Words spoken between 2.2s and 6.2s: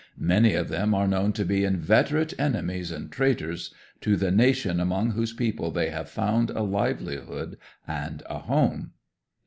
Enemies and Traitors to the nation among whose people they have